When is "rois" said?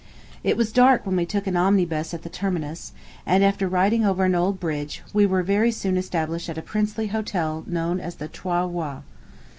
8.65-9.01